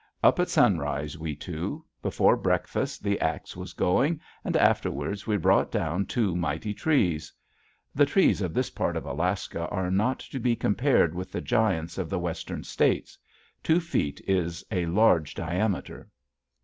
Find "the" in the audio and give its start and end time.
3.03-3.19, 7.93-8.07, 11.31-11.39, 12.09-12.17